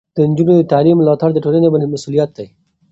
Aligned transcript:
د 0.15 0.17
نجونو 0.29 0.53
د 0.57 0.61
تعلیم 0.71 0.95
ملاتړ 0.99 1.29
د 1.33 1.37
ټولنې 1.45 1.67
مسؤلیت 1.93 2.29
دی. 2.37 2.47